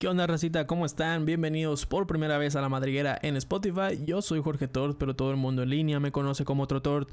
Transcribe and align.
¿Qué 0.00 0.08
onda, 0.08 0.26
racita? 0.26 0.66
¿Cómo 0.66 0.86
están? 0.86 1.26
Bienvenidos 1.26 1.84
por 1.84 2.06
primera 2.06 2.38
vez 2.38 2.56
a 2.56 2.62
La 2.62 2.70
Madriguera 2.70 3.18
en 3.20 3.36
Spotify. 3.36 4.02
Yo 4.02 4.22
soy 4.22 4.40
Jorge 4.40 4.66
Tort, 4.66 4.96
pero 4.98 5.14
todo 5.14 5.30
el 5.30 5.36
mundo 5.36 5.62
en 5.62 5.68
línea 5.68 6.00
me 6.00 6.10
conoce 6.10 6.46
como 6.46 6.62
otro 6.62 6.80
Tort. 6.80 7.10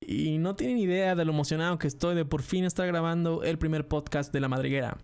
Y 0.00 0.38
no 0.38 0.56
tienen 0.56 0.78
idea 0.78 1.14
de 1.14 1.26
lo 1.26 1.32
emocionado 1.32 1.78
que 1.78 1.86
estoy 1.86 2.14
de 2.14 2.24
por 2.24 2.40
fin 2.40 2.64
estar 2.64 2.86
grabando 2.86 3.42
el 3.42 3.58
primer 3.58 3.88
podcast 3.88 4.32
de 4.32 4.40
La 4.40 4.48
Madriguera. 4.48 4.96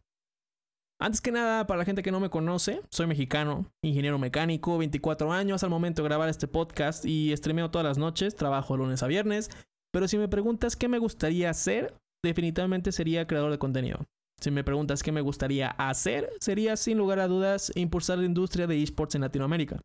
Antes 0.98 1.20
que 1.20 1.30
nada, 1.30 1.66
para 1.66 1.76
la 1.76 1.84
gente 1.84 2.02
que 2.02 2.10
no 2.10 2.20
me 2.20 2.30
conoce, 2.30 2.80
soy 2.90 3.06
mexicano, 3.06 3.70
ingeniero 3.82 4.18
mecánico, 4.18 4.78
24 4.78 5.30
años 5.30 5.62
al 5.62 5.68
momento 5.68 6.00
de 6.00 6.08
grabar 6.08 6.30
este 6.30 6.48
podcast 6.48 7.04
y 7.04 7.36
streameo 7.36 7.70
todas 7.70 7.84
las 7.84 7.98
noches, 7.98 8.34
trabajo 8.34 8.78
lunes 8.78 9.02
a 9.02 9.08
viernes. 9.08 9.50
Pero 9.92 10.08
si 10.08 10.16
me 10.16 10.28
preguntas 10.28 10.74
qué 10.74 10.88
me 10.88 10.98
gustaría 10.98 11.50
hacer, 11.50 11.92
definitivamente 12.24 12.92
sería 12.92 13.26
creador 13.26 13.50
de 13.50 13.58
contenido. 13.58 14.06
Si 14.40 14.50
me 14.50 14.64
preguntas 14.64 15.02
qué 15.02 15.12
me 15.12 15.20
gustaría 15.20 15.68
hacer, 15.70 16.30
sería 16.40 16.76
sin 16.76 16.98
lugar 16.98 17.18
a 17.18 17.28
dudas 17.28 17.72
impulsar 17.76 18.18
la 18.18 18.26
industria 18.26 18.66
de 18.66 18.82
esports 18.82 19.14
en 19.14 19.22
Latinoamérica. 19.22 19.80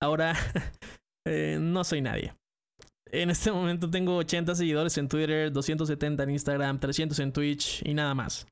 Ahora, 0.00 0.34
eh, 1.26 1.58
no 1.60 1.84
soy 1.84 2.00
nadie. 2.00 2.34
En 3.10 3.30
este 3.30 3.50
momento 3.50 3.90
tengo 3.90 4.16
80 4.16 4.54
seguidores 4.54 4.98
en 4.98 5.08
Twitter, 5.08 5.50
270 5.52 6.22
en 6.22 6.30
Instagram, 6.30 6.78
300 6.78 7.18
en 7.20 7.32
Twitch 7.32 7.82
y 7.86 7.94
nada 7.94 8.14
más. 8.14 8.46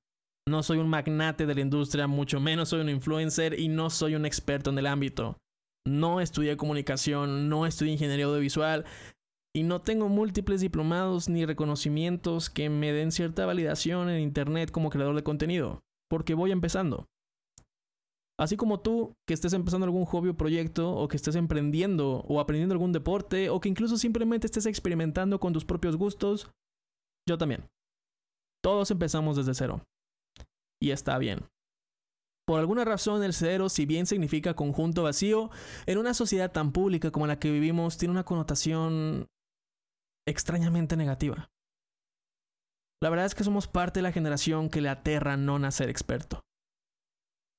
No 0.49 0.63
soy 0.63 0.79
un 0.79 0.89
magnate 0.89 1.45
de 1.45 1.55
la 1.55 1.61
industria, 1.61 2.07
mucho 2.07 2.41
menos 2.41 2.69
soy 2.69 2.81
un 2.81 2.89
influencer 2.89 3.59
y 3.59 3.69
no 3.69 3.91
soy 3.91 4.15
un 4.15 4.25
experto 4.25 4.71
en 4.71 4.79
el 4.79 4.87
ámbito. 4.87 5.37
No 5.87 6.21
estudié 6.21 6.57
comunicación, 6.57 7.49
no 7.49 7.67
estudié 7.67 7.93
ingeniería 7.93 8.27
audiovisual, 8.27 8.85
y 9.57 9.63
no 9.63 9.81
tengo 9.81 10.11
múltiples 10.11 10.61
diplomados 10.61 11.31
ni 11.31 11.47
reconocimientos 11.47 12.51
que 12.51 12.69
me 12.69 12.93
den 12.93 13.11
cierta 13.11 13.47
validación 13.47 14.11
en 14.11 14.21
Internet 14.21 14.71
como 14.71 14.91
creador 14.91 15.17
de 15.17 15.23
contenido, 15.23 15.81
porque 16.11 16.35
voy 16.35 16.53
empezando. 16.53 17.07
Así 18.39 18.59
como 18.59 18.81
tú, 18.81 19.15
que 19.27 19.33
estés 19.33 19.55
empezando 19.55 19.87
algún 19.87 20.05
hobby 20.05 20.29
o 20.29 20.37
proyecto, 20.37 20.95
o 20.95 21.09
que 21.09 21.17
estés 21.17 21.37
emprendiendo 21.37 22.19
o 22.29 22.39
aprendiendo 22.39 22.75
algún 22.75 22.93
deporte, 22.93 23.49
o 23.49 23.59
que 23.59 23.71
incluso 23.71 23.97
simplemente 23.97 24.47
estés 24.47 24.67
experimentando 24.67 25.41
con 25.41 25.55
tus 25.55 25.65
propios 25.65 25.97
gustos, 25.97 26.51
yo 27.27 27.39
también. 27.39 27.65
Todos 28.63 28.91
empezamos 28.91 29.39
desde 29.39 29.55
cero. 29.55 29.81
Y 30.83 30.91
está 30.91 31.17
bien. 31.17 31.47
Por 32.47 32.61
alguna 32.61 32.85
razón 32.85 33.25
el 33.25 33.33
cero, 33.33 33.71
si 33.71 33.87
bien 33.87 34.05
significa 34.05 34.53
conjunto 34.53 35.05
vacío, 35.05 35.49
en 35.87 35.97
una 35.97 36.13
sociedad 36.13 36.53
tan 36.53 36.73
pública 36.73 37.11
como 37.11 37.27
la 37.27 37.39
que 37.39 37.51
vivimos 37.51 37.97
tiene 37.97 38.13
una 38.13 38.25
connotación 38.25 39.29
extrañamente 40.27 40.97
negativa. 40.97 41.51
La 43.03 43.11
verdad 43.11 43.27
es 43.27 43.35
que 43.35 43.45
somos 43.45 43.69
parte 43.69 43.99
de 43.99 44.03
la 44.03 44.13
generación 44.13 44.71
que 44.71 44.81
le 44.81 44.89
aterra 44.89 45.37
no 45.37 45.59
nacer 45.59 45.89
experto. 45.91 46.41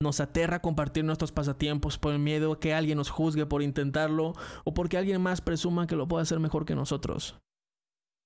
Nos 0.02 0.20
aterra 0.20 0.62
compartir 0.62 1.04
nuestros 1.04 1.32
pasatiempos 1.32 1.98
por 1.98 2.14
el 2.14 2.20
miedo 2.20 2.52
a 2.52 2.60
que 2.60 2.74
alguien 2.74 2.98
nos 2.98 3.10
juzgue 3.10 3.46
por 3.46 3.64
intentarlo 3.64 4.34
o 4.64 4.74
porque 4.74 4.98
alguien 4.98 5.22
más 5.22 5.42
presuma 5.42 5.88
que 5.88 5.96
lo 5.96 6.08
puede 6.08 6.24
hacer 6.24 6.40
mejor 6.40 6.66
que 6.66 6.76
nosotros. 6.76 7.40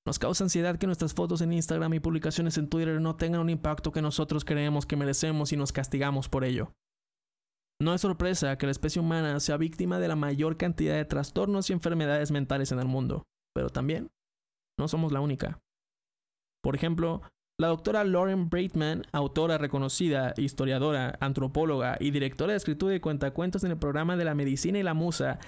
Nos 0.06 0.20
causa 0.20 0.44
ansiedad 0.44 0.78
que 0.78 0.88
nuestras 0.88 1.14
fotos 1.14 1.42
en 1.42 1.54
Instagram 1.54 1.94
y 1.94 2.00
publicaciones 2.00 2.58
en 2.58 2.70
Twitter 2.70 3.00
no 3.00 3.16
tengan 3.16 3.42
un 3.42 3.50
impacto 3.50 3.92
que 3.92 4.02
nosotros 4.02 4.44
creemos 4.44 4.86
que 4.86 4.98
merecemos 4.98 5.54
y 5.54 5.58
nos 5.58 5.72
castigamos 5.72 6.28
por 6.28 6.44
ello. 6.44 6.74
No 7.80 7.94
es 7.94 8.02
sorpresa 8.02 8.58
que 8.58 8.66
la 8.66 8.72
especie 8.72 9.02
humana 9.02 9.40
sea 9.40 9.58
víctima 9.58 10.00
de 10.00 10.08
la 10.08 10.16
mayor 10.16 10.58
cantidad 10.58 10.96
de 10.96 11.06
trastornos 11.06 11.70
y 11.70 11.74
enfermedades 11.74 12.32
mentales 12.32 12.72
en 12.72 12.80
el 12.80 12.88
mundo, 12.88 13.24
pero 13.54 13.70
también 13.70 14.10
no 14.82 14.88
somos 14.88 15.12
la 15.12 15.22
única. 15.22 15.62
Por 16.64 16.76
ejemplo, 16.76 17.22
la 17.60 17.68
doctora 17.68 18.04
Lauren 18.04 18.50
Braitman, 18.50 19.04
autora 19.12 19.60
reconocida, 19.60 20.34
historiadora, 20.38 21.18
antropóloga 21.22 21.98
y 22.00 22.10
directora 22.10 22.54
de 22.54 22.58
escritura 22.58 22.96
y 22.96 23.00
cuentacuentos 23.00 23.64
en 23.64 23.70
el 23.72 23.78
programa 23.78 24.18
de 24.18 24.26
la 24.26 24.34
medicina 24.34 24.80
y 24.80 24.84
la 24.84 24.96
musa 24.96 25.40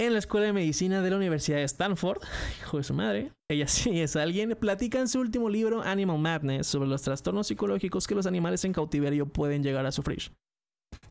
en 0.00 0.12
la 0.12 0.18
Escuela 0.18 0.46
de 0.46 0.52
Medicina 0.52 1.02
de 1.02 1.10
la 1.10 1.16
Universidad 1.16 1.58
de 1.58 1.64
Stanford, 1.64 2.20
hijo 2.60 2.78
de 2.78 2.82
su 2.82 2.94
madre, 2.94 3.32
ella 3.48 3.68
sí 3.68 4.00
es 4.00 4.16
alguien, 4.16 4.56
platica 4.58 4.98
en 4.98 5.08
su 5.08 5.20
último 5.20 5.48
libro 5.48 5.82
Animal 5.82 6.18
Madness 6.18 6.66
sobre 6.66 6.88
los 6.88 7.02
trastornos 7.02 7.46
psicológicos 7.46 8.06
que 8.08 8.16
los 8.16 8.26
animales 8.26 8.64
en 8.64 8.72
cautiverio 8.72 9.26
pueden 9.26 9.62
llegar 9.62 9.86
a 9.86 9.92
sufrir. 9.92 10.32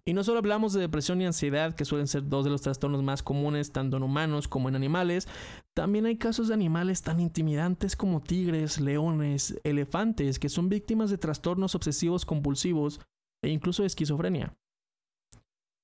Y 0.08 0.14
no 0.14 0.24
solo 0.24 0.40
hablamos 0.40 0.72
de 0.72 0.80
depresión 0.80 1.22
y 1.22 1.26
ansiedad, 1.26 1.76
que 1.76 1.84
suelen 1.84 2.08
ser 2.08 2.30
dos 2.30 2.46
de 2.46 2.50
los 2.50 2.62
trastornos 2.62 3.04
más 3.04 3.22
comunes 3.22 3.74
tanto 3.74 3.98
en 3.98 4.04
humanos 4.04 4.48
como 4.48 4.70
en 4.70 4.78
animales, 4.78 5.28
también 5.74 6.06
hay 6.06 6.16
casos 6.16 6.48
de 6.48 6.54
animales 6.54 7.02
tan 7.02 7.20
intimidantes 7.20 7.98
como 7.98 8.22
tigres, 8.22 8.80
leones, 8.80 9.60
elefantes, 9.66 10.40
que 10.40 10.48
son 10.48 10.70
víctimas 10.70 11.10
de 11.10 11.18
trastornos 11.18 11.76
obsesivos 11.76 12.24
compulsivos 12.24 13.02
e 13.44 13.50
incluso 13.50 13.84
de 13.84 13.88
esquizofrenia. 13.88 14.56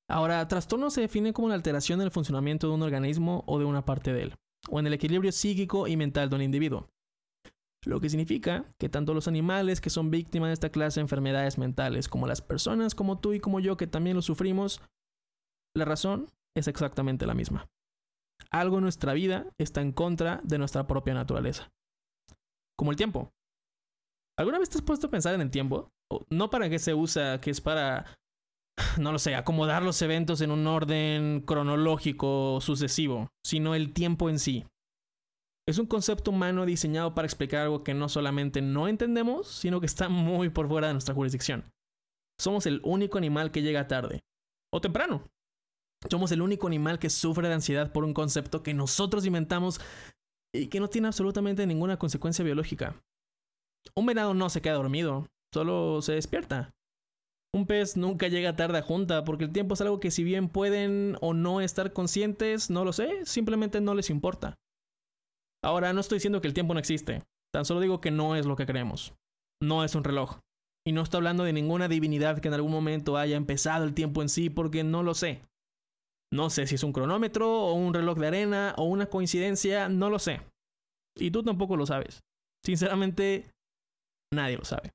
Ahora, 0.10 0.48
trastorno 0.48 0.90
se 0.90 1.02
define 1.02 1.34
como 1.34 1.50
la 1.50 1.56
alteración 1.56 2.00
en 2.00 2.06
el 2.06 2.12
funcionamiento 2.12 2.70
de 2.70 2.76
un 2.76 2.82
organismo 2.82 3.44
o 3.46 3.60
de 3.60 3.66
una 3.66 3.84
parte 3.84 4.14
de 4.14 4.24
él, 4.24 4.36
o 4.70 4.80
en 4.80 4.88
el 4.88 4.94
equilibrio 4.94 5.34
psíquico 5.34 5.86
y 5.86 5.98
mental 5.98 6.30
de 6.30 6.38
un 6.38 6.44
individuo. 6.44 6.93
Lo 7.86 8.00
que 8.00 8.10
significa 8.10 8.66
que 8.80 8.90
tanto 8.90 9.14
los 9.14 9.28
animales 9.28 9.82
que 9.82 9.90
son 9.90 10.10
víctimas 10.10 10.50
de 10.50 10.54
esta 10.54 10.70
clase 10.70 11.00
de 11.00 11.04
enfermedades 11.04 11.58
mentales 11.58 12.08
como 12.08 12.28
las 12.28 12.42
personas 12.42 12.96
como 12.96 13.20
tú 13.20 13.34
y 13.34 13.40
como 13.40 13.60
yo 13.60 13.76
que 13.78 13.88
también 13.88 14.16
lo 14.16 14.22
sufrimos, 14.22 14.82
la 15.76 15.86
razón 15.86 16.28
es 16.56 16.68
exactamente 16.68 17.26
la 17.26 17.34
misma. 17.34 17.68
Algo 18.52 18.78
en 18.78 18.84
nuestra 18.84 19.14
vida 19.14 19.48
está 19.58 19.82
en 19.82 19.92
contra 19.92 20.40
de 20.44 20.60
nuestra 20.60 20.88
propia 20.88 21.14
naturaleza. 21.14 21.72
Como 22.78 22.92
el 22.92 22.98
tiempo. 22.98 23.32
¿Alguna 24.38 24.60
vez 24.60 24.70
te 24.70 24.78
has 24.78 24.84
puesto 24.84 25.08
a 25.08 25.12
pensar 25.12 25.34
en 25.34 25.42
el 25.42 25.52
tiempo? 25.52 25.90
No 26.30 26.50
para 26.50 26.70
qué 26.70 26.80
se 26.80 26.94
usa, 26.94 27.40
que 27.42 27.52
es 27.52 27.62
para, 27.62 28.06
no 29.00 29.12
lo 29.12 29.20
sé, 29.20 29.36
acomodar 29.36 29.84
los 29.84 30.02
eventos 30.02 30.42
en 30.42 30.52
un 30.52 30.68
orden 30.68 31.42
cronológico 31.42 32.60
sucesivo, 32.62 33.30
sino 33.46 33.76
el 33.76 33.94
tiempo 33.94 34.30
en 34.30 34.40
sí. 34.40 34.66
Es 35.66 35.78
un 35.78 35.86
concepto 35.86 36.32
humano 36.32 36.66
diseñado 36.66 37.16
para 37.16 37.26
explicar 37.26 37.62
algo 37.62 37.84
que 37.84 37.94
no 37.94 38.10
solamente 38.10 38.62
no 38.62 38.90
entendemos, 38.90 39.48
sino 39.48 39.80
que 39.80 39.86
está 39.86 40.10
muy 40.10 40.50
por 40.50 40.68
fuera 40.68 40.88
de 40.88 40.94
nuestra 40.94 41.16
jurisdicción. 41.16 41.72
Somos 42.38 42.66
el 42.66 42.82
único 42.84 43.18
animal 43.18 43.52
que 43.52 43.62
llega 43.62 43.88
tarde. 43.88 44.24
O 44.74 44.82
temprano. 44.82 45.30
Somos 46.10 46.34
el 46.34 46.42
único 46.42 46.68
animal 46.68 47.00
que 47.00 47.10
sufre 47.10 47.48
de 47.48 47.54
ansiedad 47.54 47.94
por 47.94 48.04
un 48.04 48.14
concepto 48.14 48.62
que 48.62 48.74
nosotros 48.74 49.26
inventamos 49.26 49.80
y 50.54 50.68
que 50.68 50.82
no 50.82 50.90
tiene 50.90 51.08
absolutamente 51.08 51.66
ninguna 51.66 51.98
consecuencia 51.98 52.44
biológica. 52.44 53.02
Un 53.96 54.06
venado 54.06 54.34
no 54.34 54.50
se 54.50 54.62
queda 54.62 54.74
dormido, 54.74 55.28
solo 55.54 56.02
se 56.02 56.14
despierta. 56.14 56.74
Un 57.54 57.68
pez 57.68 57.96
nunca 57.96 58.28
llega 58.28 58.58
tarde 58.58 58.80
a 58.80 58.82
junta 58.82 59.24
porque 59.24 59.46
el 59.46 59.54
tiempo 59.54 59.76
es 59.76 59.82
algo 59.82 60.02
que 60.02 60.12
si 60.12 60.24
bien 60.26 60.50
pueden 60.50 61.18
o 61.22 61.34
no 61.34 61.62
estar 61.62 61.94
conscientes, 61.94 62.70
no 62.70 62.84
lo 62.84 62.92
sé, 62.92 63.26
simplemente 63.26 63.80
no 63.80 63.94
les 63.94 64.10
importa. 64.10 64.58
Ahora, 65.64 65.94
no 65.94 66.02
estoy 66.02 66.18
diciendo 66.18 66.42
que 66.42 66.48
el 66.48 66.54
tiempo 66.54 66.74
no 66.74 66.80
existe, 66.80 67.24
tan 67.54 67.66
solo 67.66 67.80
digo 67.80 68.02
que 68.02 68.12
no 68.12 68.36
es 68.36 68.46
lo 68.46 68.56
que 68.56 68.66
creemos. 68.66 69.14
No 69.62 69.84
es 69.84 69.96
un 69.96 70.04
reloj. 70.04 70.40
Y 70.86 70.92
no 70.92 71.02
estoy 71.02 71.20
hablando 71.20 71.46
de 71.46 71.54
ninguna 71.54 71.88
divinidad 71.88 72.40
que 72.40 72.50
en 72.50 72.54
algún 72.54 72.72
momento 72.72 73.18
haya 73.18 73.38
empezado 73.38 73.86
el 73.86 73.94
tiempo 73.94 74.22
en 74.22 74.28
sí, 74.28 74.50
porque 74.50 74.84
no 74.84 75.02
lo 75.04 75.14
sé. 75.14 75.42
No 76.34 76.50
sé 76.50 76.68
si 76.68 76.76
es 76.76 76.84
un 76.84 76.92
cronómetro 76.92 77.50
o 77.50 77.74
un 77.74 77.94
reloj 77.94 78.18
de 78.18 78.28
arena 78.28 78.74
o 78.78 78.86
una 78.86 79.06
coincidencia, 79.06 79.88
no 79.88 80.10
lo 80.10 80.20
sé. 80.20 80.42
Y 81.16 81.32
tú 81.32 81.44
tampoco 81.44 81.78
lo 81.78 81.86
sabes. 81.86 82.24
Sinceramente, 82.66 83.52
nadie 84.34 84.58
lo 84.58 84.66
sabe. 84.66 84.92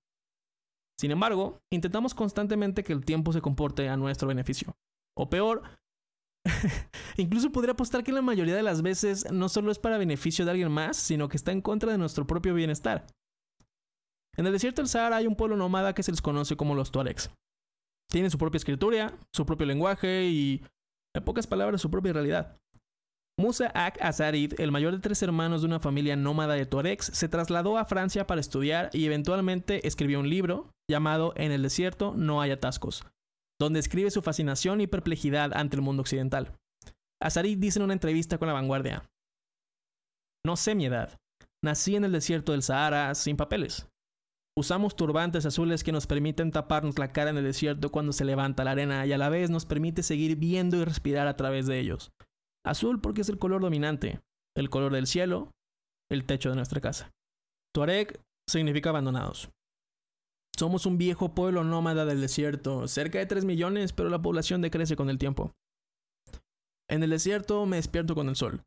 Sin 0.99 1.13
embargo, 1.13 1.61
intentamos 1.73 2.13
constantemente 2.13 2.83
que 2.83 2.93
el 2.93 3.05
tiempo 3.05 3.33
se 3.33 3.41
comporte 3.41 3.89
a 3.89 3.97
nuestro 3.97 4.29
beneficio. 4.29 4.75
O 5.17 5.31
peor, 5.31 5.63
Incluso 7.17 7.53
podría 7.53 7.73
apostar 7.73 8.05
que 8.05 8.13
la 8.13 8.23
mayoría 8.23 8.57
de 8.57 8.63
las 8.63 8.83
veces 8.83 9.31
no 9.33 9.49
solo 9.49 9.71
es 9.71 9.79
para 9.79 9.99
beneficio 9.99 10.45
de 10.45 10.51
alguien 10.51 10.71
más, 10.71 10.97
sino 10.97 11.29
que 11.29 11.37
está 11.37 11.53
en 11.53 11.63
contra 11.63 11.93
de 11.93 11.99
nuestro 11.99 12.27
propio 12.27 12.55
bienestar. 12.55 13.07
En 14.37 14.47
el 14.47 14.53
desierto 14.53 14.83
del 14.83 14.89
Sahara 14.89 15.17
hay 15.17 15.27
un 15.27 15.37
pueblo 15.37 15.57
nómada 15.57 15.95
que 15.95 16.03
se 16.03 16.13
les 16.13 16.23
conoce 16.23 16.57
como 16.57 16.75
los 16.75 16.93
Tuaregs. 16.93 17.31
Tienen 18.11 18.31
su 18.31 18.39
propia 18.39 18.59
escritura, 18.59 19.19
su 19.35 19.45
propio 19.45 19.67
lenguaje 19.67 20.27
y, 20.27 20.63
en 21.15 21.25
pocas 21.25 21.47
palabras, 21.47 21.81
su 21.81 21.91
propia 21.91 22.13
realidad. 22.13 22.57
Musa 23.39 23.71
Ak 23.75 24.01
Azarid, 24.01 24.55
el 24.59 24.73
mayor 24.73 24.95
de 24.95 25.01
tres 25.01 25.23
hermanos 25.23 25.63
de 25.63 25.69
una 25.69 25.79
familia 25.79 26.17
nómada 26.17 26.55
de 26.55 26.67
Tuaregs, 26.67 27.07
se 27.07 27.29
trasladó 27.29 27.79
a 27.79 27.85
Francia 27.85 28.27
para 28.27 28.41
estudiar 28.41 28.91
y 28.93 29.07
eventualmente 29.07 29.87
escribió 29.87 30.19
un 30.19 30.29
libro 30.29 30.71
llamado 30.91 31.33
En 31.37 31.53
el 31.53 31.63
desierto 31.63 32.15
no 32.17 32.41
hay 32.41 32.51
atascos, 32.51 33.05
donde 33.61 33.81
escribe 33.81 34.11
su 34.11 34.23
fascinación 34.23 34.81
y 34.81 34.87
perplejidad 34.87 35.53
ante 35.55 35.77
el 35.77 35.83
mundo 35.83 36.03
occidental. 36.03 36.57
Azari 37.21 37.57
dice 37.57 37.79
en 37.79 37.85
una 37.85 37.95
entrevista 37.95 38.39
con 38.39 38.49
La 38.49 38.55
Vanguardia, 38.55 39.09
No 40.47 40.57
sé 40.57 40.75
mi 40.75 40.87
edad. 40.87 41.19
Nací 41.65 41.97
en 41.97 42.05
el 42.05 42.13
desierto 42.13 42.53
del 42.53 42.63
Sahara 42.63 43.15
sin 43.15 43.37
papeles. 43.37 43.89
Usamos 44.57 44.97
turbantes 44.97 45.47
azules 45.47 45.85
que 45.85 45.93
nos 45.93 46.07
permiten 46.07 46.51
taparnos 46.51 46.99
la 46.99 47.13
cara 47.13 47.31
en 47.31 47.37
el 47.37 47.45
desierto 47.45 47.91
cuando 47.91 48.13
se 48.13 48.25
levanta 48.25 48.65
la 48.65 48.73
arena 48.73 49.07
y 49.07 49.13
a 49.13 49.19
la 49.19 49.29
vez 49.29 49.51
nos 49.51 49.67
permite 49.67 50.03
seguir 50.03 50.37
viendo 50.37 50.77
y 50.77 50.85
respirar 50.85 51.27
a 51.27 51.37
través 51.37 51.67
de 51.67 51.79
ellos. 51.79 52.11
Azul 52.65 53.01
porque 53.01 53.21
es 53.21 53.29
el 53.29 53.39
color 53.39 53.61
dominante, 53.61 54.21
el 54.57 54.71
color 54.71 54.93
del 54.93 55.07
cielo, 55.07 55.51
el 56.11 56.25
techo 56.25 56.51
de 56.51 56.57
nuestra 56.57 56.81
casa. 56.81 57.13
Tuareg 57.73 58.21
significa 58.49 58.91
abandonados. 58.91 59.51
Somos 60.59 60.87
un 60.87 60.99
viejo 60.99 61.35
pueblo 61.35 61.63
nómada 61.63 62.05
del 62.05 62.21
desierto, 62.21 62.89
cerca 62.89 63.21
de 63.21 63.27
3 63.27 63.45
millones, 63.45 63.93
pero 63.93 64.09
la 64.09 64.21
población 64.21 64.61
decrece 64.61 64.97
con 64.97 65.09
el 65.09 65.17
tiempo. 65.17 65.55
En 66.91 67.05
el 67.05 67.11
desierto 67.11 67.65
me 67.65 67.77
despierto 67.77 68.17
con 68.17 68.29
el 68.29 68.35
sol. 68.35 68.65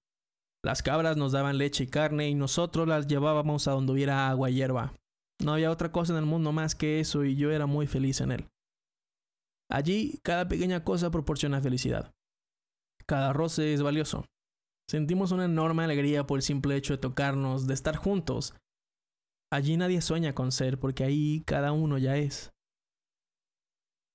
Las 0.63 0.83
cabras 0.83 1.17
nos 1.17 1.33
daban 1.33 1.57
leche 1.57 1.83
y 1.83 1.87
carne 1.87 2.29
y 2.29 2.35
nosotros 2.35 2.87
las 2.87 3.07
llevábamos 3.07 3.67
a 3.67 3.71
donde 3.71 3.91
hubiera 3.91 4.29
agua 4.29 4.49
y 4.49 4.55
hierba. 4.55 4.93
No 5.43 5.53
había 5.53 5.71
otra 5.71 5.91
cosa 5.91 6.13
en 6.13 6.19
el 6.19 6.25
mundo 6.25 6.53
más 6.53 6.75
que 6.75 7.01
eso 7.01 7.25
y 7.25 7.35
yo 7.35 7.51
era 7.51 7.65
muy 7.65 7.87
feliz 7.87 8.21
en 8.21 8.31
él. 8.31 8.47
Allí 9.69 10.19
cada 10.23 10.47
pequeña 10.47 10.85
cosa 10.85 11.11
proporciona 11.11 11.59
felicidad. 11.59 12.13
Cada 13.05 13.33
roce 13.33 13.73
es 13.73 13.81
valioso. 13.81 14.25
Sentimos 14.87 15.31
una 15.31 15.43
enorme 15.45 15.83
alegría 15.83 16.25
por 16.25 16.37
el 16.37 16.43
simple 16.43 16.77
hecho 16.77 16.93
de 16.93 16.99
tocarnos, 16.99 17.67
de 17.67 17.73
estar 17.73 17.97
juntos. 17.97 18.53
Allí 19.53 19.75
nadie 19.75 20.01
sueña 20.01 20.33
con 20.33 20.51
ser 20.51 20.79
porque 20.79 21.03
ahí 21.03 21.43
cada 21.45 21.73
uno 21.73 21.97
ya 21.97 22.15
es. 22.15 22.51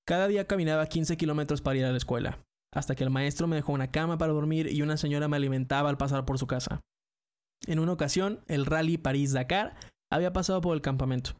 Cada 0.06 0.28
día 0.28 0.46
caminaba 0.46 0.86
15 0.86 1.16
kilómetros 1.16 1.60
para 1.60 1.78
ir 1.78 1.84
a 1.84 1.90
la 1.90 1.96
escuela, 1.96 2.42
hasta 2.72 2.94
que 2.94 3.04
el 3.04 3.10
maestro 3.10 3.46
me 3.46 3.56
dejó 3.56 3.72
una 3.72 3.90
cama 3.90 4.16
para 4.18 4.32
dormir 4.32 4.68
y 4.72 4.80
una 4.82 4.96
señora 4.96 5.28
me 5.28 5.36
alimentaba 5.36 5.90
al 5.90 5.98
pasar 5.98 6.24
por 6.24 6.38
su 6.38 6.46
casa. 6.46 6.80
En 7.66 7.80
una 7.80 7.92
ocasión, 7.92 8.42
el 8.46 8.64
rally 8.64 8.98
París-Dakar 8.98 9.76
había 10.10 10.32
pasado 10.32 10.60
por 10.60 10.74
el 10.74 10.80
campamento, 10.80 11.32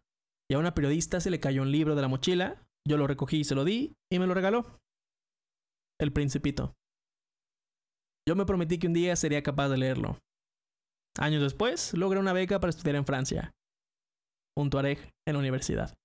y 0.50 0.54
a 0.54 0.58
una 0.58 0.74
periodista 0.74 1.20
se 1.20 1.30
le 1.30 1.40
cayó 1.40 1.62
un 1.62 1.70
libro 1.70 1.94
de 1.94 2.02
la 2.02 2.08
mochila, 2.08 2.66
yo 2.86 2.96
lo 2.96 3.06
recogí 3.06 3.38
y 3.38 3.44
se 3.44 3.54
lo 3.54 3.64
di, 3.64 3.94
y 4.10 4.18
me 4.18 4.26
lo 4.26 4.34
regaló. 4.34 4.80
El 6.00 6.12
Principito. 6.12 6.74
Yo 8.28 8.34
me 8.34 8.44
prometí 8.44 8.78
que 8.78 8.88
un 8.88 8.92
día 8.92 9.14
sería 9.14 9.42
capaz 9.42 9.68
de 9.68 9.78
leerlo. 9.78 10.18
Años 11.18 11.42
después, 11.42 11.94
logré 11.94 12.18
una 12.18 12.32
beca 12.32 12.58
para 12.58 12.70
estudiar 12.70 12.96
en 12.96 13.06
Francia, 13.06 13.52
un 14.56 14.70
Tuareg 14.70 14.98
en 15.26 15.34
la 15.34 15.38
universidad. 15.38 15.96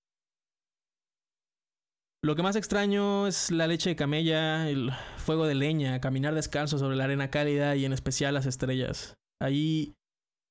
Lo 2.24 2.36
que 2.36 2.44
más 2.44 2.56
extraño 2.56 3.26
es 3.26 3.50
la 3.50 3.66
leche 3.66 3.90
de 3.90 3.96
camella, 3.96 4.70
el 4.70 4.92
fuego 5.18 5.48
de 5.48 5.56
leña, 5.56 6.00
caminar 6.00 6.36
descalzo 6.36 6.78
sobre 6.78 6.96
la 6.96 7.06
arena 7.06 7.32
cálida 7.32 7.76
y 7.76 7.86
en 7.86 7.94
especial 7.94 8.36
las 8.36 8.46
estrellas. 8.46 9.16
Ahí 9.42 9.96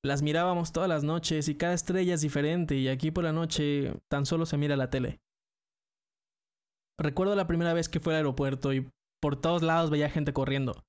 las 0.03 0.21
mirábamos 0.21 0.73
todas 0.73 0.89
las 0.89 1.03
noches 1.03 1.47
y 1.47 1.55
cada 1.55 1.73
estrella 1.73 2.15
es 2.15 2.21
diferente 2.21 2.75
y 2.75 2.89
aquí 2.89 3.11
por 3.11 3.23
la 3.23 3.31
noche 3.31 3.93
tan 4.09 4.25
solo 4.25 4.45
se 4.45 4.57
mira 4.57 4.75
la 4.75 4.89
tele. 4.89 5.21
Recuerdo 6.99 7.35
la 7.35 7.47
primera 7.47 7.73
vez 7.73 7.87
que 7.87 8.01
fui 8.01 8.11
al 8.11 8.17
aeropuerto 8.17 8.73
y 8.73 8.89
por 9.21 9.39
todos 9.39 9.61
lados 9.61 9.89
veía 9.89 10.09
gente 10.09 10.33
corriendo. 10.33 10.83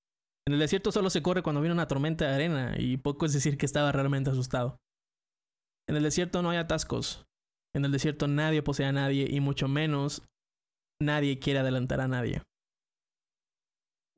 En 0.49 0.55
el 0.55 0.61
desierto 0.61 0.91
solo 0.91 1.11
se 1.11 1.23
corre 1.23 1.43
cuando 1.43 1.61
viene 1.61 1.75
una 1.75 1.87
tormenta 1.87 2.27
de 2.27 2.35
arena 2.35 2.75
y 2.77 2.97
poco 2.97 3.27
es 3.27 3.33
decir 3.33 3.57
que 3.57 3.67
estaba 3.67 3.93
realmente 3.93 4.31
asustado. 4.31 4.81
En 5.89 5.97
el 5.97 6.03
desierto 6.03 6.43
no 6.43 6.51
hay 6.51 6.59
atascos. 6.59 7.25
En 7.75 7.85
el 7.85 7.93
desierto 7.93 8.29
nadie 8.29 8.63
posee 8.63 8.87
a 8.87 8.93
nadie 8.93 9.27
y 9.29 9.41
mucho 9.41 9.69
menos 9.69 10.23
nadie 11.01 11.39
quiere 11.39 11.61
adelantar 11.61 12.01
a 12.01 12.09
nadie. 12.09 12.43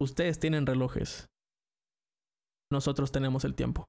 Ustedes 0.01 0.39
tienen 0.39 0.67
relojes. 0.67 1.27
Nosotros 2.71 3.13
tenemos 3.13 3.45
el 3.45 3.55
tiempo. 3.55 3.87